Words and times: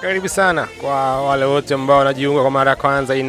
Karibu 0.00 0.28
sana 0.28 0.68
kwa 0.80 1.22
wale 1.26 1.44
wote 1.44 1.74
ambao 1.74 1.98
wanajiunga 1.98 2.40
kwa 2.42 2.50
mara 2.50 2.70
ya 2.70 2.76
kwanza 2.76 3.14
hii 3.14 3.22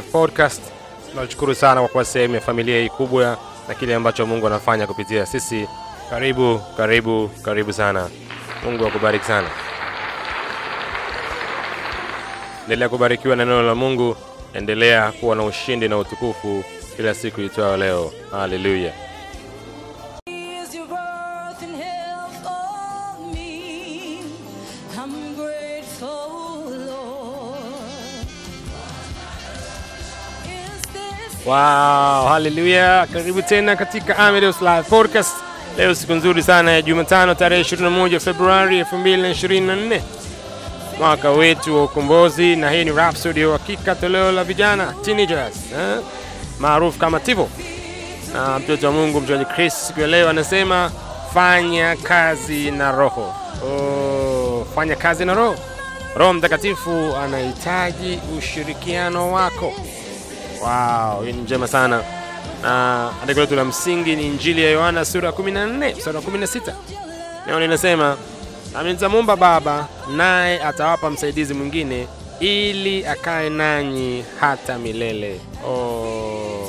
Podcast. 0.00 0.62
Tunashukuru 1.10 1.54
sana 1.54 1.80
kwa 1.80 1.88
kuwa 1.88 2.04
sehemu 2.04 2.34
ya 2.34 2.40
familia 2.40 2.80
hii 2.80 2.88
kubwa 2.88 3.38
na 3.68 3.74
kile 3.74 3.94
ambacho 3.94 4.26
Mungu 4.26 4.46
anafanya 4.46 4.86
kupitia 4.86 5.26
sisi. 5.26 5.68
Karibu, 6.10 6.60
karibu, 6.76 7.28
karibu 7.44 7.72
sana. 7.72 8.08
Mungu 8.64 8.86
akubariki 8.86 9.24
sana. 9.24 9.48
Endelea 12.62 12.88
kubarikiwa 12.88 13.36
na 13.36 13.44
neno 13.44 13.62
la 13.62 13.74
Mungu, 13.74 14.16
endelea 14.54 15.12
kuwa 15.12 15.36
na 15.36 15.42
ushindi 15.44 15.88
na 15.88 15.98
utukufu 15.98 16.64
kila 16.96 17.14
siku 17.14 17.40
itwayo 17.40 17.76
leo. 17.76 18.12
Haleluya. 18.30 18.92
Wow, 31.56 32.26
haleluya. 32.28 33.06
Karibu 33.12 33.42
tena 33.42 33.76
katika 33.76 34.16
Amedeus 34.18 34.60
Live 34.62 34.82
Podcast. 34.82 35.36
Leo 35.78 35.94
siku 35.94 36.12
nzuri 36.12 36.42
sana 36.42 36.72
ya 36.72 36.82
Jumatano 36.82 37.34
tarehe 37.34 37.62
21 37.62 38.18
Februari 38.20 38.82
2024. 38.82 40.00
Mwaka 40.98 41.30
wetu 41.30 41.76
wa 41.76 41.84
ukombozi 41.84 42.56
na 42.56 42.70
hii 42.70 42.84
ni 42.84 42.92
Rhapsody 42.92 43.40
ya 43.40 43.48
uhakika 43.48 43.94
toleo 43.94 44.32
la 44.32 44.44
vijana 44.44 44.94
teenagers, 45.04 45.56
eh? 45.72 45.98
Maarufu 46.58 46.98
kama 46.98 47.20
Tivo. 47.20 47.48
Na 48.32 48.58
mtoto 48.58 48.86
wa 48.86 48.92
Mungu 48.92 49.20
mchungaji 49.20 49.44
Chris 49.54 49.86
siku 49.86 50.00
ya 50.00 50.06
leo 50.06 50.28
anasema 50.28 50.90
fanya 51.34 51.96
kazi 51.96 52.70
na 52.70 52.92
roho. 52.92 53.34
Oh, 53.66 54.66
fanya 54.74 54.96
kazi 54.96 55.24
na 55.24 55.34
roho. 55.34 55.56
Roho 56.16 56.32
Mtakatifu 56.32 57.16
anahitaji 57.24 58.18
ushirikiano 58.38 59.32
wako. 59.32 59.72
Wow, 60.62 61.22
hii 61.24 61.32
ni 61.32 61.42
njema 61.42 61.68
sana. 61.68 62.02
Na 62.62 63.10
andiko 63.22 63.40
letu 63.40 63.54
la 63.54 63.64
msingi 63.64 64.16
ni 64.16 64.26
Injili 64.26 64.62
ya 64.64 64.70
Yohana 64.70 65.04
sura 65.04 65.26
ya 65.28 65.32
14 65.34 65.96
mstari 65.96 66.16
wa 66.16 66.22
16. 66.22 66.72
Neno 67.46 67.60
linasema 67.60 68.16
nami 68.72 68.90
nitamwomba 68.92 69.36
Baba, 69.36 69.88
naye 70.16 70.62
atawapa 70.62 71.10
msaidizi 71.10 71.54
mwingine 71.54 72.06
ili 72.40 73.06
akae 73.06 73.50
nanyi 73.50 74.24
hata 74.40 74.78
milele. 74.78 75.40
Oh. 75.68 76.68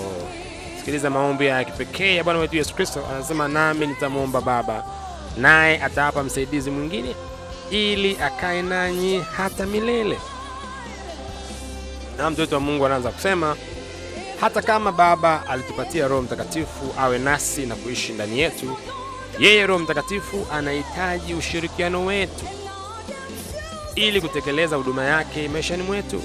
Sikiliza 0.80 1.09
maombi 1.09 1.45
ya 1.45 1.63
kipekee 1.63 2.16
ya 2.16 2.23
Bwana 2.23 2.39
wetu 2.39 2.55
Yesu 2.55 2.75
Kristo. 2.75 3.00
Anasema 3.16 3.47
nami 3.47 3.88
nitamwomba 3.88 4.41
Baba, 4.41 4.83
naye 5.38 5.83
atawapa 5.83 6.23
msaidizi 6.23 6.72
mwingine 6.72 7.16
ili 7.72 8.17
akae 8.23 8.61
nanyi 8.61 9.25
hata 9.38 9.66
milele. 9.66 10.17
Na 12.17 12.30
mtoto 12.30 12.55
wa 12.55 12.61
Mungu 12.61 12.85
anaanza 12.85 13.09
kusema 13.11 13.55
hata 14.41 14.61
kama 14.61 14.91
Baba 14.91 15.43
alitupatia 15.49 16.07
Roho 16.07 16.21
Mtakatifu 16.21 16.93
awe 16.99 17.19
nasi 17.19 17.65
na 17.65 17.75
kuishi 17.75 18.13
ndani 18.13 18.39
yetu, 18.39 18.77
yeye 19.39 19.67
Roho 19.67 19.79
Mtakatifu 19.83 20.47
anahitaji 20.53 21.33
ushirikiano 21.33 22.05
wetu 22.05 22.45
ili 23.95 24.21
kutekeleza 24.21 24.75
huduma 24.75 25.03
yake 25.05 25.47
maishani 25.47 25.83
mwetu. 25.83 26.21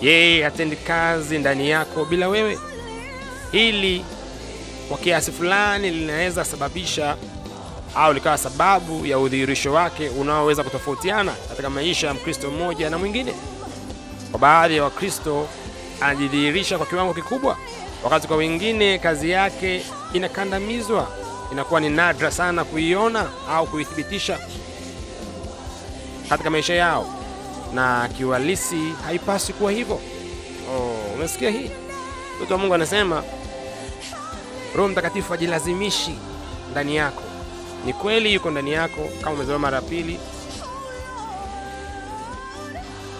Yeye 0.00 0.44
hatendi 0.44 0.76
kazi 0.76 1.38
ndani 1.38 1.70
yako 1.70 2.04
bila 2.04 2.28
wewe. 2.28 2.58
Hili 3.52 4.04
kwa 4.88 4.98
kiasi 4.98 5.32
fulani 5.32 5.90
linaweza 5.90 6.44
sababisha 6.44 7.16
au 7.94 8.12
likawa 8.12 8.38
sababu 8.38 9.06
ya 9.06 9.18
udhihirisho 9.18 9.72
wake 9.72 10.08
unaoweza 10.08 10.62
kutofautiana 10.64 11.32
katika 11.48 11.70
maisha 11.70 12.06
ya 12.06 12.14
Mkristo 12.14 12.50
mmoja 12.50 12.90
na 12.90 12.98
mwingine. 12.98 13.34
Kwa 14.30 14.40
baadhi 14.40 14.76
ya 14.76 14.84
Wakristo 14.84 15.48
anajidhihirisha 16.00 16.78
kwa 16.78 16.86
kiwango 16.86 17.14
kikubwa, 17.14 17.56
wakati 18.04 18.28
kwa 18.28 18.36
wengine 18.36 18.98
kazi 18.98 19.30
yake 19.30 19.82
inakandamizwa, 20.12 21.08
inakuwa 21.52 21.80
ni 21.80 21.90
nadra 21.90 22.30
sana 22.30 22.64
kuiona 22.64 23.26
au 23.50 23.66
kuithibitisha 23.66 24.38
katika 26.28 26.50
maisha 26.50 26.74
yao, 26.74 27.14
na 27.74 28.08
kiuhalisi 28.16 28.92
haipaswi 29.06 29.54
kuwa 29.54 29.72
hivyo. 29.72 30.00
Oh, 30.74 30.96
umesikia 31.14 31.50
hii? 31.50 31.70
Mtoto 32.36 32.54
wa 32.54 32.60
Mungu 32.60 32.74
anasema 32.74 33.22
Roho 34.76 34.88
Mtakatifu 34.88 35.34
ajilazimishi 35.34 36.14
ndani 36.70 36.96
yako. 36.96 37.22
Ni 37.84 37.92
kweli 37.92 38.34
yuko 38.34 38.50
ndani 38.50 38.72
yako, 38.72 39.08
kama 39.20 39.36
umezoea 39.36 39.58
mara 39.58 39.76
ya 39.76 39.82
pili, 39.82 40.18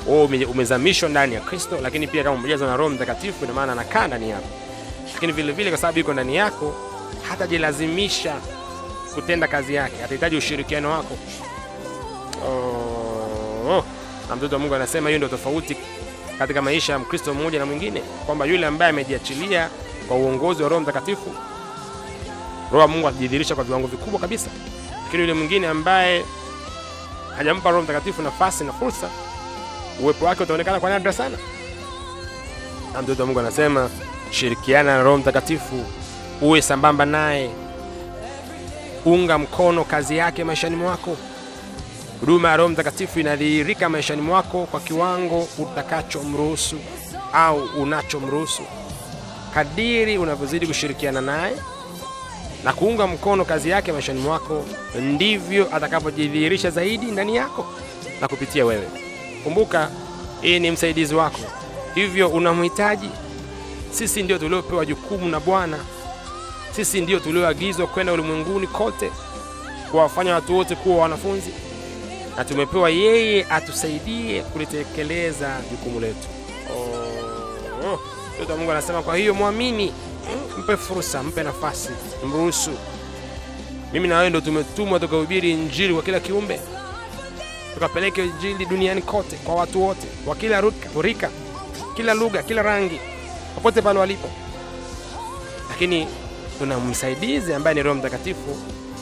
wewe 0.09 0.25
ume- 0.25 0.45
umezamishwa 0.47 1.09
ndani 1.09 1.35
ya 1.35 1.41
Kristo, 1.41 1.79
lakini 1.83 2.07
pia 2.07 2.25
kama 2.25 2.37
umejazwa 2.37 2.69
na 2.69 2.77
Roho 2.77 2.91
Mtakatifu, 2.91 3.45
ina 3.45 3.55
maana 3.55 3.73
anakaa 3.73 4.07
ndani 4.07 4.31
yako. 4.31 4.49
Lakini 5.15 5.33
vile 5.33 5.53
vile, 5.53 5.71
kwa 5.71 5.79
sababu 5.79 5.99
yuko 5.99 6.13
ndani 6.13 6.37
yako, 6.37 6.75
hatajilazimisha 7.29 8.35
kutenda 9.15 9.49
kazi 9.49 9.75
yake, 9.75 10.05
atahitaji 10.05 10.37
ushirikiano 10.37 10.91
wako. 10.91 11.17
Oh, 12.47 13.85
na 14.29 14.37
mtoto 14.37 14.55
wa 14.57 14.61
Mungu 14.61 14.75
anasema 14.75 15.09
hiyo 15.09 15.19
ndio 15.19 15.29
tofauti 15.29 15.77
katika 16.39 16.63
maisha 16.63 16.93
ya 16.93 16.99
Mkristo 16.99 17.35
mmoja 17.35 17.59
na 17.59 17.67
mwingine, 17.67 18.01
kwamba 18.27 18.45
yule 18.47 18.67
ambaye 18.67 18.91
amejiachilia 18.91 19.69
kwa 20.09 20.17
uongozi 20.17 20.63
wa 20.63 20.69
Roho 20.69 20.81
Mtakatifu, 20.83 21.35
Roho 22.73 22.79
wa 22.79 22.89
Mungu 22.89 23.09
atajidhihirisha 23.09 23.55
kwa 23.55 23.65
viwango 23.65 23.87
vikubwa 23.87 24.21
kabisa, 24.21 24.51
lakini 25.05 25.23
yule 25.23 25.35
mwingine 25.35 25.67
ambaye 25.69 26.25
hajampa 27.37 27.71
Roho 27.71 27.83
Mtakatifu 27.83 28.23
nafasi 28.23 28.65
na 28.65 28.73
fursa, 28.73 29.11
uwepo 30.03 30.25
wake 30.25 30.43
utaonekana 30.43 30.81
kwa 30.81 30.91
nadra 30.91 31.13
sana. 31.13 31.37
Na 32.95 33.03
mtoto 33.03 33.23
wa 33.23 33.27
Mungu 33.27 33.41
anasema 33.41 33.91
shirikiana 34.31 34.97
na 34.97 35.03
Roho 35.03 35.19
Mtakatifu, 35.19 35.85
uwe 36.41 36.63
sambamba 36.63 37.05
naye, 37.07 37.51
unga 39.05 39.39
mkono 39.39 39.85
kazi 39.85 40.17
yake 40.17 40.45
maishani 40.45 40.77
mwako. 40.77 41.17
Huduma 42.21 42.49
ya 42.49 42.57
Roho 42.57 42.69
Mtakatifu 42.69 43.21
inadhihirika 43.21 43.89
maishani 43.89 44.23
mwako 44.23 44.67
kwa 44.67 44.81
kiwango 44.81 45.49
utakachomruhusu 45.59 46.77
au 47.33 47.65
unachomruhusu. 47.65 48.63
Kadiri 49.55 50.19
unavyozidi 50.19 50.67
kushirikiana 50.67 51.21
naye 51.21 51.57
na 52.65 52.73
kuunga 52.73 53.07
mkono 53.07 53.45
kazi 53.45 53.69
yake 53.71 53.93
maishani 53.93 54.21
mwako, 54.21 54.65
ndivyo 55.01 55.77
atakavyojidhihirisha 55.77 56.71
zaidi 56.71 57.07
ndani 57.07 57.37
yako 57.37 57.67
na 58.21 58.29
kupitia 58.29 58.65
wewe. 58.65 58.89
Kumbuka, 59.45 59.91
yeye 60.43 60.59
ni 60.59 60.71
msaidizi 60.71 61.15
wako, 61.15 61.41
hivyo 61.95 62.29
unamhitaji. 62.29 63.11
Sisi 63.91 64.23
ndio 64.23 64.39
tuliopewa 64.39 64.87
jukumu 64.87 65.29
na 65.29 65.41
Bwana, 65.41 65.79
sisi 66.77 67.01
ndio 67.01 67.21
tulioagizwa 67.21 67.87
kwenda 67.87 68.13
ulimwenguni 68.13 68.67
kote 68.67 69.11
kuwafanya 69.91 70.35
watu 70.35 70.57
wote 70.57 70.75
kuwa 70.75 70.97
wanafunzi, 71.03 71.51
na 72.37 72.45
tumepewa 72.45 72.91
yeye 72.91 73.47
atusaidie 73.51 74.43
kulitekeleza 74.43 75.57
jukumu 75.71 76.01
letu. 76.01 76.29
Oh, 76.75 77.93
oh. 77.93 78.57
Mungu 78.59 78.71
anasema, 78.71 79.03
kwa 79.03 79.17
hiyo 79.17 79.35
mwamini, 79.35 79.93
mpe 80.59 80.77
fursa, 80.77 81.23
mpe 81.23 81.43
nafasi, 81.43 81.89
mruhusu. 82.27 82.71
Mimi 83.93 84.09
na 84.09 84.17
wewe 84.17 84.31
ndo 84.31 84.41
tumetumwa 84.41 85.01
tukahubiri 85.01 85.51
Injili 85.51 85.95
kwa 85.95 86.03
kila 86.03 86.21
kiumbe, 86.21 86.61
tukapeleke 87.79 88.25
Injili 88.25 88.67
duniani 88.67 89.03
kote 89.03 89.37
kwa 89.37 89.55
watu 89.55 89.83
wote 89.85 90.07
wa 90.27 90.37
kila 90.37 90.63
rika, 91.01 91.31
kila 91.97 92.15
lugha, 92.15 92.43
kila 92.43 92.63
rangi, 92.63 93.01
popote 93.55 93.83
pale 93.83 93.99
walipo. 93.99 94.31
Lakini 95.69 96.09
tuna 96.59 96.79
msaidizi 96.81 97.55
ambaye 97.55 97.75
ni 97.75 97.83
Roho 97.83 97.97
Mtakatifu 97.99 98.59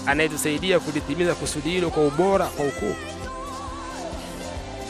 anayetusaidia 0.07 0.81
kulitimiza 0.81 1.35
kusudi 1.35 1.71
hilo 1.71 1.91
kwa 1.91 2.07
ubora, 2.07 2.47
kwa 2.47 2.65
ukuu, 2.67 2.95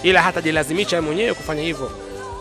ila 0.02 0.22
hatajilazimisha 0.22 1.02
mwenyewe 1.02 1.34
kufanya 1.34 1.62
hivyo, 1.62 1.90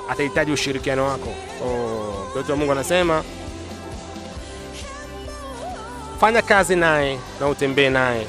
atahitaji 0.10 0.52
ushirikiano 0.52 1.06
wako. 1.08 1.30
Oh, 1.66 2.28
mtoto 2.32 2.52
wa 2.52 2.58
Mungu 2.58 2.72
anasema 2.72 3.24
fanya 6.20 6.42
kazi 6.42 6.76
naye 6.76 7.20
na 7.40 7.48
utembee 7.48 7.90
naye, 7.90 8.28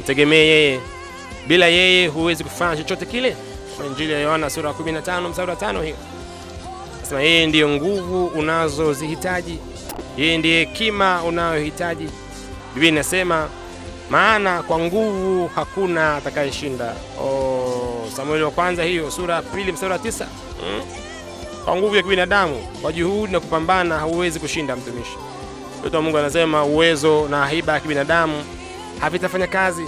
mtegemee 0.00 0.46
yeye. 0.46 0.80
Bila 1.46 1.66
yeye 1.66 2.06
huwezi 2.08 2.44
kufanya 2.44 2.76
chochote 2.76 3.06
kile. 3.06 3.36
Kwa 3.76 3.86
Injili 3.86 4.12
ya 4.12 4.20
Yohana 4.20 4.50
sura 4.50 4.68
ya 4.68 4.74
15 4.74 5.28
mstari 5.28 5.50
wa 5.50 5.56
5 5.56 5.82
hiyo 5.82 5.96
nasema, 7.00 7.22
yeye 7.22 7.46
ndiyo 7.46 7.68
nguvu 7.68 8.26
unazozihitaji, 8.26 9.58
yeye 10.16 10.38
ndiye 10.38 10.58
hekima 10.64 11.22
unayohitaji. 11.22 12.08
Biblia 12.74 12.88
inasema 12.92 13.48
maana 14.10 14.62
kwa 14.62 14.78
nguvu 14.78 15.50
hakuna 15.54 16.16
atakayeshinda. 16.16 16.94
Samueli 18.16 18.44
wa 18.44 18.50
kwanza 18.50 18.82
hiyo 18.84 19.10
sura 19.10 19.34
ya 19.34 19.42
pili 19.42 19.72
mstari 19.72 19.92
wa 19.92 19.98
tisa. 19.98 20.24
Hmm? 20.60 20.82
Kwa 21.64 21.76
nguvu 21.76 21.96
ya 21.96 22.02
kibinadamu, 22.02 22.56
kwa 22.82 22.92
juhudi 22.92 23.32
na 23.32 23.40
kupambana 23.40 23.98
hauwezi 23.98 24.40
kushinda 24.40 24.76
mtumishi. 24.76 25.16
Mtoto 25.80 25.96
wa 25.96 26.02
Mungu 26.02 26.18
anasema 26.18 26.64
uwezo 26.64 27.28
na 27.28 27.46
haiba 27.46 27.72
ya 27.72 27.80
kibinadamu 27.80 28.44
havitafanya 29.00 29.46
kazi. 29.46 29.86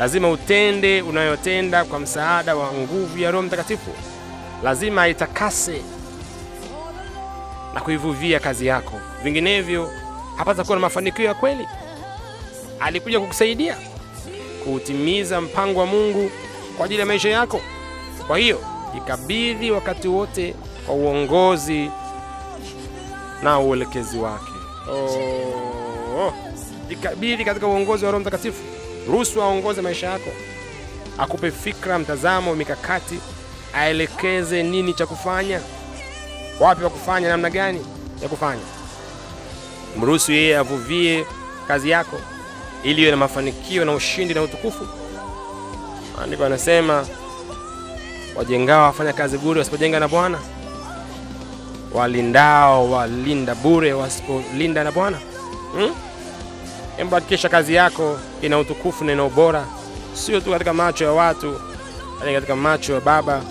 Lazima 0.00 0.30
utende 0.30 1.02
unayotenda 1.02 1.84
kwa 1.84 1.98
msaada 1.98 2.56
wa 2.56 2.72
nguvu 2.72 3.18
ya 3.18 3.30
Roho 3.30 3.42
Mtakatifu. 3.46 3.90
Lazima 4.62 5.02
aitakase 5.02 5.82
na 7.74 7.80
kuivuvia 7.80 8.40
kazi 8.40 8.66
yako, 8.66 9.00
vinginevyo 9.22 9.90
hapata 10.36 10.64
kuwa 10.64 10.76
na 10.76 10.80
mafanikio 10.80 11.24
ya 11.24 11.34
kweli. 11.34 11.68
Alikuja 12.80 13.20
kukusaidia 13.20 13.76
kuutimiza 14.64 15.40
mpango 15.40 15.80
wa 15.80 15.86
Mungu 15.86 16.30
kwa 16.76 16.84
ajili 16.86 17.00
ya 17.00 17.06
maisha 17.06 17.28
yako. 17.30 17.60
Kwa 18.26 18.38
hiyo 18.38 18.60
jikabidhi 18.94 19.70
wakati 19.70 20.08
wote 20.08 20.54
kwa 20.86 20.94
uongozi 20.94 21.90
na 23.42 23.58
uelekezi 23.60 24.18
wake. 24.18 24.52
Oh, 24.90 26.32
jikabidhi 26.88 27.44
katika 27.44 27.66
uongozi 27.66 28.04
wa 28.04 28.10
Roho 28.10 28.20
Mtakatifu. 28.20 28.79
Ruhusu 29.08 29.42
aongoze 29.42 29.82
maisha 29.82 30.06
yako, 30.10 30.30
akupe 31.18 31.50
fikra, 31.50 31.98
mtazamo, 31.98 32.54
mikakati, 32.54 33.18
aelekeze 33.74 34.62
nini 34.62 34.94
cha 34.94 35.06
kufanya, 35.06 35.60
wapi 36.60 36.84
wa 36.84 36.90
kufanya, 36.90 37.28
namna 37.28 37.50
gani 37.50 37.86
ya 38.22 38.28
kufanya. 38.28 38.62
Mruhusu 39.96 40.32
yeye 40.32 40.56
avuvie 40.58 41.26
kazi 41.68 41.90
yako 41.90 42.16
ili 42.84 43.02
iwe 43.02 43.10
na 43.10 43.16
mafanikio 43.16 43.84
na 43.84 43.92
ushindi 43.92 44.34
na 44.34 44.42
utukufu. 44.42 44.86
Maandiko 46.16 46.44
anasema 46.44 47.06
wajengao 48.36 48.82
wafanya 48.84 49.12
kazi 49.12 49.38
bure 49.38 49.58
wasipojenga 49.58 50.00
na 50.00 50.08
Bwana, 50.08 50.38
walindao 51.94 52.90
walinda 52.90 53.54
bure 53.54 53.92
wasipolinda 53.92 54.84
na 54.84 54.92
Bwana. 54.92 55.18
Hmm? 55.72 55.94
Hebu 57.00 57.14
hakikisha 57.14 57.48
kazi 57.48 57.74
yako 57.74 58.18
ina 58.42 58.58
utukufu 58.58 59.04
na 59.04 59.12
ina 59.12 59.24
ubora, 59.24 59.64
sio 60.14 60.40
tu 60.40 60.50
katika 60.50 60.74
macho 60.74 61.04
ya 61.04 61.12
watu, 61.12 61.60
lakini 62.18 62.34
katika 62.34 62.56
macho 62.56 62.94
ya 62.94 63.00
Baba 63.00 63.42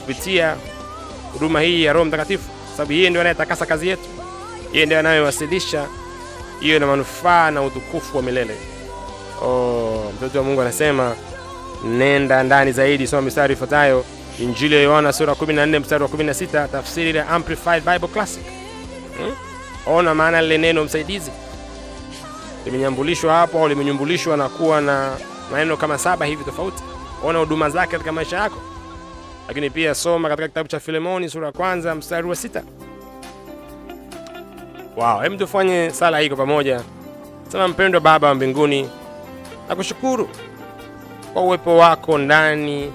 kupitia 0.00 0.56
huduma 1.32 1.60
hii 1.60 1.84
ya 1.84 1.92
Roho 1.92 2.04
Mtakatifu, 2.04 2.44
sababu 2.72 2.92
yeye 2.92 3.10
ndio 3.10 3.20
anayetakasa 3.20 3.66
kazi 3.66 3.88
yetu, 3.88 4.02
yeye 4.72 4.86
ndio 4.86 4.98
anayewasilisha 4.98 5.86
hiyo 6.60 6.78
na 6.78 6.86
manufaa 6.86 7.50
na 7.50 7.62
utukufu 7.62 8.16
wa 8.16 8.22
milele. 8.22 8.56
Oh, 9.42 10.12
mtoto 10.16 10.38
wa 10.38 10.44
Mungu 10.44 10.60
anasema 10.60 11.16
nenda 11.84 12.42
ndani 12.42 12.72
zaidi, 12.72 13.06
soma 13.06 13.22
mistari 13.22 13.52
ifuatayo. 13.54 14.04
Injili 14.40 14.74
ya 14.74 14.80
Yohana 14.82 15.12
sura 15.12 15.32
14 15.32 15.80
mstari 15.80 16.02
wa 16.02 16.08
16, 16.08 16.68
tafsiri 16.68 17.10
ile 17.10 17.22
Amplified 17.22 17.82
Bible 17.92 18.08
Classic. 18.08 18.42
Hmm? 19.16 19.34
Ona 19.94 20.14
maana 20.14 20.42
lile 20.42 20.58
neno 20.58 20.84
msaidizi 20.84 21.30
limenyambulishwa 22.70 23.34
hapo 23.34 23.58
au 23.58 23.68
limenyumbulishwa 23.68 24.36
na 24.36 24.48
kuwa 24.48 24.80
na 24.80 25.16
maneno 25.52 25.76
kama 25.76 25.98
saba 25.98 26.26
hivi 26.26 26.44
tofauti. 26.44 26.82
Ona 27.24 27.38
huduma 27.38 27.70
zake 27.70 27.92
katika 27.92 28.12
maisha 28.12 28.36
yako, 28.36 28.58
lakini 29.48 29.70
pia 29.70 29.94
soma 29.94 30.28
katika 30.28 30.48
kitabu 30.48 30.68
cha 30.68 30.80
Filemoni 30.80 31.28
sura 31.30 31.46
ya 31.46 31.52
kwanza 31.52 31.94
mstari 31.94 32.28
wa 32.28 32.36
sita. 32.36 32.62
Wow, 34.96 35.20
hebu 35.20 35.36
tufanye 35.36 35.90
sala 35.90 36.18
hii 36.18 36.28
kwa 36.28 36.36
pamoja. 36.36 36.80
Sema, 37.48 37.68
mpendwa 37.68 38.00
Baba 38.00 38.28
wa 38.28 38.34
mbinguni, 38.34 38.90
nakushukuru 39.68 40.28
kwa 41.32 41.42
uwepo 41.42 41.76
wako 41.76 42.18
ndani 42.18 42.92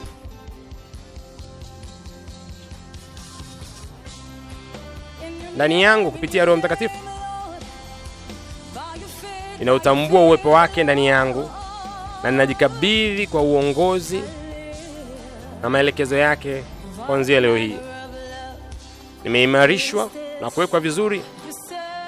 ndani 5.55 5.81
yangu 5.83 6.11
kupitia 6.11 6.45
Roho 6.45 6.57
Mtakatifu. 6.57 6.95
Ninautambua 9.63 10.21
uwepo 10.21 10.51
wake 10.51 10.83
ndani 10.83 11.07
yangu 11.07 11.49
na 12.23 12.31
ninajikabidhi 12.31 13.27
kwa 13.27 13.41
uongozi 13.41 14.23
na 15.61 15.69
maelekezo 15.69 16.17
yake 16.17 16.63
kuanzia 17.05 17.39
leo 17.39 17.55
hii. 17.57 17.75
Nimeimarishwa 19.23 20.09
na 20.41 20.49
kuwekwa 20.51 20.79
vizuri 20.79 21.21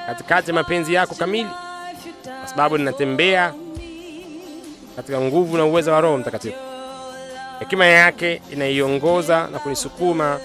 katikati 0.08 0.50
ya 0.50 0.54
mapenzi 0.56 0.94
yako 0.94 1.16
kamili, 1.16 1.50
kwa 2.40 2.48
sababu 2.48 2.78
ninatembea 2.78 3.54
katika 4.96 5.22
nguvu 5.22 5.58
na 5.58 5.66
uwezo 5.66 5.92
wa 5.92 6.02
Roho 6.02 6.18
Mtakatifu. 6.18 6.58
Hekima 7.60 7.86
yake 7.86 8.42
inaiongoza 8.52 9.48
na 9.52 9.60
kunisukuma 9.60 10.40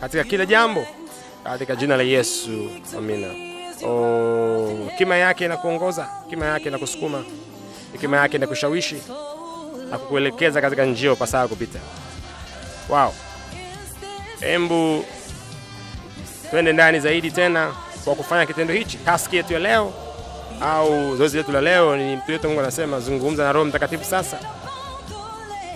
katika 0.00 0.24
kila 0.24 0.46
jambo, 0.46 0.86
katika 1.44 1.76
jina 1.76 1.96
la 1.96 2.02
Yesu, 2.02 2.70
amina. 2.98 3.47
Oh, 3.84 4.88
yake 5.18 5.44
inakuongoza, 5.44 6.08
hekima 6.24 6.46
yake 6.46 6.68
inakusukuma, 6.68 7.24
hekima 7.92 8.16
yake 8.16 8.36
inakushawishi 8.36 9.02
na 9.90 9.98
kukuelekeza 9.98 10.60
katika 10.60 10.84
njia 10.84 11.12
upasayo 11.12 11.48
kupita. 11.48 11.78
Wow, 12.88 13.14
embu 14.40 15.04
twende 16.50 16.72
ndani 16.72 17.00
zaidi 17.00 17.30
tena 17.30 17.72
kwa 18.04 18.14
kufanya 18.14 18.46
kitendo 18.46 18.74
hichi. 18.74 18.96
Taski 18.98 19.36
yetu 19.36 19.52
ya 19.52 19.58
leo 19.58 19.92
au 20.60 21.16
zoezi 21.16 21.36
letu 21.36 21.52
la 21.52 21.60
leo 21.60 21.96
ni 21.96 22.16
mtu 22.16 22.32
yetu, 22.32 22.46
Mungu 22.48 22.60
anasema 22.60 23.00
zungumza 23.00 23.44
na 23.44 23.52
Roho 23.52 23.64
Mtakatifu. 23.66 24.04
Sasa 24.04 24.38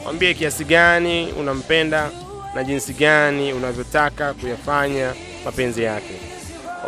mwambie 0.02 0.34
kiasi 0.34 0.64
gani 0.64 1.32
unampenda 1.32 2.10
na 2.54 2.64
jinsi 2.64 2.93
gani 2.93 3.52
unavyotaka 3.52 4.34
kuyafanya 4.34 5.14
mapenzi 5.44 5.82
yake. 5.82 6.14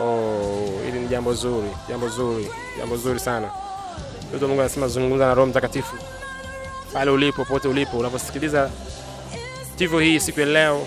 Oh, 0.00 0.70
hili 0.87 0.99
ni 1.00 1.08
jambo 1.08 1.35
zuri, 1.35 1.69
jambo 1.88 2.08
zuri, 2.08 2.49
jambo 2.79 2.96
zuri 2.96 3.20
sana. 3.20 3.50
Mtu 4.37 4.49
Mungu 4.49 4.61
anasema 4.61 4.88
zungumza 4.88 5.26
na 5.26 5.35
Roho 5.35 5.46
Mtakatifu 5.46 5.96
pale 6.93 7.11
ulipo, 7.11 7.44
popote 7.44 7.69
ulipo, 7.69 7.99
unaposikiliza 7.99 8.70
tivo 9.76 10.00
hii 10.00 10.20
siku 10.20 10.41
ya 10.41 10.46
leo. 10.46 10.87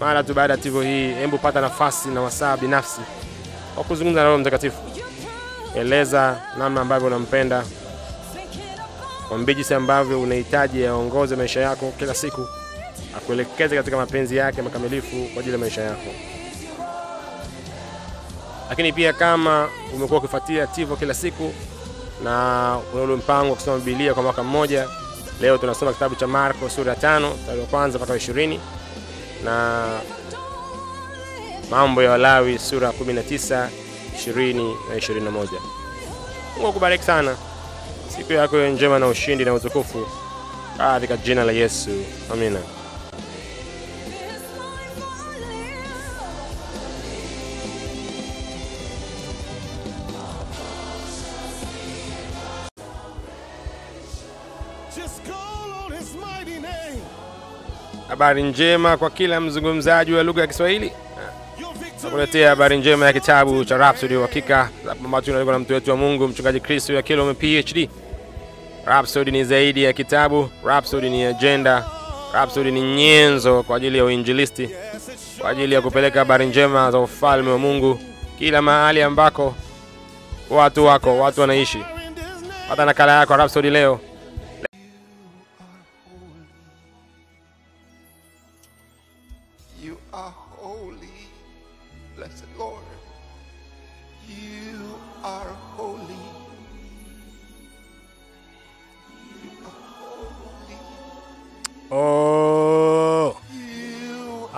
Mara 0.00 0.22
tu 0.22 0.34
baada 0.34 0.54
ya 0.54 0.60
tivo 0.60 0.82
hii, 0.82 1.12
hebu 1.12 1.38
pata 1.38 1.60
nafasi 1.60 2.08
na 2.08 2.20
wasaa 2.22 2.56
binafsi 2.56 3.00
wa 3.76 3.84
kuzungumza 3.84 4.20
na 4.20 4.26
Roho 4.26 4.38
Mtakatifu. 4.38 4.78
Eleza 5.76 6.40
namna 6.58 6.80
ambavyo 6.80 7.06
unampenda, 7.06 7.64
mwambie 9.28 9.54
jinsi 9.54 9.74
ambavyo 9.74 10.20
unahitaji 10.22 10.86
aongoze 10.86 11.36
maisha 11.36 11.60
yako 11.60 11.92
kila 11.98 12.14
siku, 12.14 12.46
akuelekeze 13.16 13.76
katika 13.76 13.96
mapenzi 13.96 14.36
yake 14.36 14.62
makamilifu 14.62 15.16
kwa 15.34 15.40
ajili 15.40 15.52
ya 15.52 15.58
maisha 15.58 15.82
yako. 15.82 16.10
Lakini 18.70 18.92
pia 18.92 19.12
kama 19.12 19.68
umekuwa 19.94 20.18
ukifuatia 20.18 20.66
Tivo 20.66 20.96
kila 20.96 21.14
siku 21.14 21.52
na 22.24 22.78
una 22.94 23.16
mpango 23.16 23.50
wa 23.50 23.56
kusoma 23.56 23.78
Biblia 23.78 24.14
kwa 24.14 24.22
mwaka 24.22 24.42
mmoja, 24.42 24.88
leo 25.40 25.58
tunasoma 25.58 25.92
kitabu 25.92 26.14
cha 26.14 26.26
Marko 26.26 26.68
sura 26.70 26.90
ya 26.92 26.98
tano 27.00 27.34
mstari 27.34 27.60
wa 27.60 27.66
kwanza 27.66 27.98
mpaka 27.98 28.16
ishirini 28.16 28.60
na 29.44 29.84
Mambo 31.70 32.02
ya 32.02 32.10
Walawi 32.10 32.58
sura 32.58 32.86
ya 32.86 32.92
19, 32.92 33.68
20 34.26 34.74
na 34.88 34.96
21. 34.96 35.48
Mungu 36.54 36.68
akubariki 36.68 37.04
sana, 37.04 37.36
siku 38.16 38.32
yako 38.32 38.56
njema 38.56 38.98
na 38.98 39.06
ushindi 39.06 39.44
na 39.44 39.54
utukufu 39.54 40.06
katika 40.78 41.16
jina 41.16 41.44
la 41.44 41.52
Yesu, 41.52 41.90
amina. 42.32 42.58
Habari 58.08 58.42
njema 58.42 58.96
kwa 58.96 59.10
kila 59.10 59.40
mzungumzaji 59.40 60.12
wa 60.12 60.22
lugha 60.22 60.40
ya 60.40 60.46
Kiswahili. 60.46 60.92
Nakuletea 62.04 62.48
habari 62.50 62.78
njema 62.78 63.06
ya 63.06 63.12
kitabu 63.12 63.64
cha 63.64 63.76
Rhapsody 63.76 64.14
wa 64.16 64.22
Hakika 64.22 64.68
ambacho 65.04 65.30
inaandikwa 65.30 65.52
na 65.52 65.58
mtu 65.58 65.72
wetu 65.72 65.90
wa 65.90 65.96
Mungu 65.96 66.28
mchungaji 66.28 66.60
Kristo 66.60 66.92
ya 66.94 67.02
PhD. 67.02 67.88
Rhapsody 68.86 69.30
ni 69.30 69.44
zaidi 69.44 69.82
ya 69.84 69.92
kitabu, 69.92 70.50
Rhapsody 70.64 71.10
ni 71.10 71.24
ajenda. 71.24 71.84
Rhapsody 72.32 72.70
ni 72.70 72.80
nyenzo 72.96 73.62
kwa 73.62 73.76
ajili 73.76 73.98
ya 73.98 74.04
uinjilisti, 74.04 74.70
kwa 75.40 75.50
ajili 75.50 75.74
ya 75.74 75.80
kupeleka 75.82 76.18
habari 76.18 76.46
njema 76.46 76.90
za 76.90 76.98
ufalme 76.98 77.50
wa 77.50 77.58
Mungu 77.58 78.00
kila 78.38 78.62
mahali 78.62 79.02
ambako 79.02 79.54
watu 80.50 80.84
wako, 80.84 81.18
watu 81.18 81.40
wanaishi. 81.40 81.78
Pata 82.68 82.84
nakala 82.84 83.18
yako 83.20 83.36
Rhapsody 83.36 83.70
leo. 83.70 84.00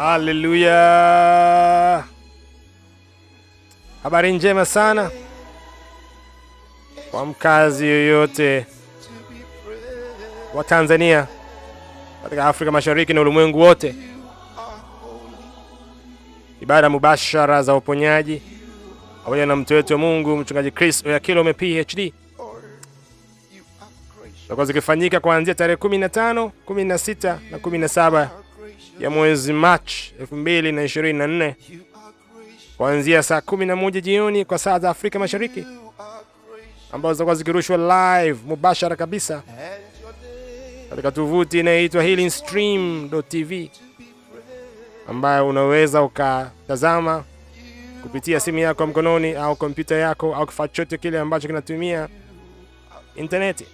Haleluya! 0.02 2.04
Habari 4.02 4.32
njema 4.32 4.64
sana 4.64 5.11
kwa 7.11 7.26
mkazi 7.26 7.87
yoyote 7.87 8.66
wa 10.54 10.64
Tanzania, 10.64 11.26
katika 12.23 12.47
Afrika 12.47 12.73
Mashariki 12.73 13.14
na 13.14 13.21
ulimwengu 13.21 13.59
wote, 13.61 13.94
ibada 16.61 16.90
mubashara 16.90 17.62
za 17.62 17.75
uponyaji 17.75 18.42
pamoja 19.25 19.47
na 19.47 19.56
mtu 19.56 19.75
wetu 19.75 19.92
wa 19.92 19.99
Mungu 19.99 20.37
mchungaji 20.37 20.71
Chris 20.71 21.06
Oyakilome 21.06 21.52
PhD 21.52 22.12
zitakuwa 24.42 24.66
zikifanyika 24.66 25.21
kuanzia 25.21 25.54
tarehe 25.54 25.76
15, 25.76 26.50
16 26.66 27.38
na 27.50 27.59
17 27.59 28.16
Are 28.16 28.18
gracious. 28.18 28.42
Ya 29.02 29.11
mwezi 29.11 29.52
Machi 29.52 30.14
2024 30.21 30.25
You 31.44 31.80
are 31.94 32.12
gracious. 32.35 32.76
kuanzia 32.76 33.23
saa 33.23 33.38
11 33.38 34.00
jioni 34.00 34.44
kwa 34.44 34.59
saa 34.59 34.78
za 34.78 34.90
Afrika 34.90 35.18
Mashariki 35.18 35.66
ambazo 36.92 37.12
zitakuwa 37.14 37.35
zikirushwa 37.35 37.76
live 37.76 38.38
mubashara 38.47 38.97
kabisa 38.97 39.42
katika 40.90 41.11
tovuti 41.12 41.59
inayoitwa 41.61 42.02
healingstream.tv 42.02 43.71
ambayo 45.09 45.49
unaweza 45.49 46.02
ukatazama 46.02 47.25
kupitia 48.02 48.40
simu 48.40 48.59
yako 48.59 48.82
ya 48.82 48.87
mkononi 48.87 49.32
au 49.35 49.56
kompyuta 49.56 49.94
yako 49.97 50.35
au 50.35 50.47
kifaa 50.47 50.68
chochote 50.68 50.99
kile 50.99 51.18
ambacho 51.21 51.47
kinatumia 51.47 52.09
intaneti. 53.16 53.66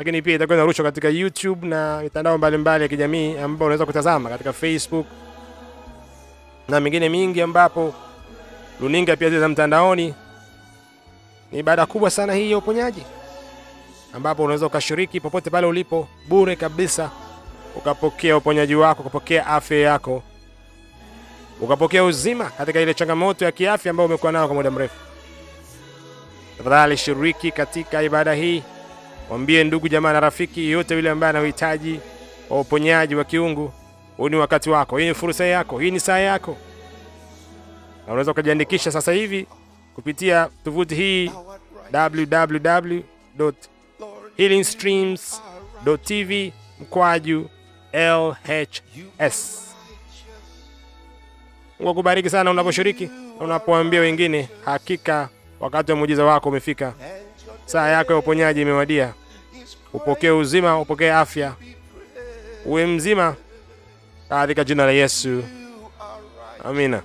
Lakini 0.00 0.22
pia 0.22 0.34
itakuwa 0.34 0.56
inarushwa 0.58 0.84
katika 0.84 1.08
YouTube 1.08 1.66
na 1.66 2.00
mitandao 2.02 2.38
mbalimbali 2.38 2.82
ya 2.82 2.88
kijamii 2.88 3.36
ambao 3.38 3.66
unaweza 3.66 3.86
kutazama 3.86 4.28
katika 4.28 4.52
Facebook 4.52 5.06
na 6.68 6.80
mingine 6.80 7.08
mingi, 7.08 7.42
ambapo 7.42 7.94
runinga 8.80 9.16
pia 9.16 9.28
zile 9.28 9.40
za 9.40 9.48
mtandaoni. 9.48 10.14
Ni 11.52 11.58
ibada 11.58 11.86
kubwa 11.86 12.10
sana 12.10 12.34
hii 12.34 12.50
ya 12.50 12.58
uponyaji 12.58 13.02
ambapo 14.14 14.42
unaweza 14.42 14.66
ukashiriki 14.66 15.20
popote 15.20 15.50
pale 15.50 15.66
ulipo 15.66 16.08
bure 16.28 16.56
kabisa, 16.56 17.10
ukapokea 17.76 18.36
uponyaji 18.36 18.74
wako, 18.74 19.00
ukapokea 19.00 19.46
afya 19.46 19.78
yako, 19.78 20.22
ukapokea 21.60 22.04
uzima 22.04 22.44
katika 22.44 22.80
ile 22.80 22.94
changamoto 22.94 23.44
ya 23.44 23.52
kiafya 23.52 23.90
ambayo 23.90 24.06
umekuwa 24.08 24.32
nayo 24.32 24.46
kwa 24.46 24.54
muda 24.56 24.70
mrefu. 24.70 24.94
Tafadhali 26.58 26.96
shiriki 26.96 27.50
katika 27.52 28.02
ibada 28.02 28.34
hii, 28.34 28.62
mwambie 29.30 29.64
ndugu, 29.64 29.88
jamaa 29.88 30.12
na 30.12 30.20
rafiki 30.20 30.70
yote 30.70 30.94
yule 30.94 31.10
ambaye 31.10 31.30
anahitaji 31.30 32.00
wa 32.50 32.60
uponyaji 32.60 33.14
wa 33.14 33.24
kiungu. 33.24 33.72
Huu 34.16 34.28
ni 34.28 34.36
wakati 34.36 34.70
wako, 34.70 34.96
hii 34.98 35.08
ni 35.08 35.14
fursa 35.14 35.44
yako, 35.44 35.78
hii 35.78 35.90
ni 35.90 36.00
saa 36.00 36.18
yako, 36.18 36.56
na 38.06 38.12
unaweza 38.12 38.30
ukajiandikisha 38.32 38.92
sasa 38.92 39.12
hivi 39.12 39.46
kupitia 39.94 40.48
tovuti 40.64 40.94
hii 40.94 41.28
thou 41.28 41.50
art 41.52 41.62
right. 42.14 42.34
www 42.34 43.00
Lord, 43.38 43.56
healingstreams.tv 44.36 46.52
mkwaju 46.80 47.48
LHS. 47.92 49.60
Mungu 51.78 51.90
akubariki 51.90 52.30
sana 52.30 52.50
unaposhiriki 52.50 53.04
na 53.38 53.44
unapoambia 53.44 54.00
wengine, 54.00 54.48
hakika 54.64 55.28
wakati 55.60 55.92
wa 55.92 55.98
muujiza 55.98 56.24
wako 56.24 56.48
umefika. 56.48 56.94
Saa 57.70 57.88
yako 57.88 58.12
ya 58.12 58.18
uponyaji 58.18 58.62
imewadia. 58.62 59.14
Upokee 59.92 60.30
uzima, 60.30 60.80
upokee 60.80 61.10
afya, 61.12 61.54
uwe 62.64 62.86
mzima 62.86 63.36
katika 64.28 64.64
jina 64.64 64.86
la 64.86 64.92
Yesu, 64.92 65.44
amina. 66.64 67.02